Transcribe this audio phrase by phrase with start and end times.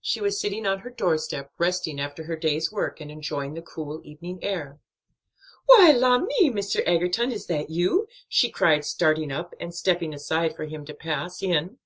[0.00, 4.00] She was sitting on her doorstep, resting after her day's work, and enjoying the cool
[4.04, 4.80] evening air.
[5.66, 6.82] "Why, la me Mr.
[6.86, 7.30] Egerton!
[7.30, 11.76] is that you?" she cried, starting up, and stepping aside for him to pass in.